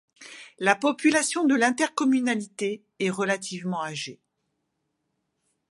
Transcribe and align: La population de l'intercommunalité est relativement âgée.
La 0.57 0.75
population 0.75 1.45
de 1.45 1.53
l'intercommunalité 1.53 2.81
est 2.97 3.11
relativement 3.11 3.83
âgée. 3.83 4.19